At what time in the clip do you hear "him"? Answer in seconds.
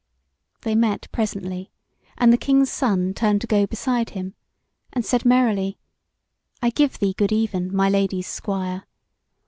4.09-4.33